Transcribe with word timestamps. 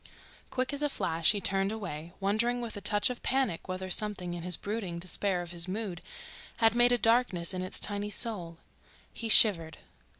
Quick 0.49 0.73
as 0.73 0.81
a 0.81 0.89
flash 0.89 1.31
he 1.31 1.39
turned 1.39 1.71
away, 1.71 2.11
wondering 2.19 2.59
with 2.59 2.75
a 2.75 2.81
touch 2.81 3.11
of 3.11 3.21
panic 3.21 3.67
whether 3.67 3.91
something 3.91 4.33
in 4.33 4.43
the 4.43 4.57
brooding 4.59 4.97
despair 4.97 5.43
of 5.43 5.51
his 5.51 5.67
mood 5.67 6.01
had 6.57 6.73
made 6.73 6.91
a 6.91 6.97
darkness 6.97 7.53
in 7.53 7.61
its 7.61 7.79
tiny 7.79 8.09
soul. 8.09 8.57
He 9.13 9.29
shivered. 9.29 9.77